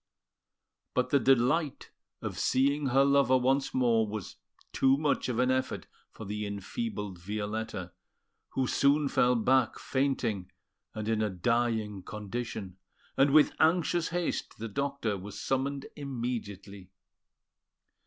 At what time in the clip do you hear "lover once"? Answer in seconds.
3.05-3.71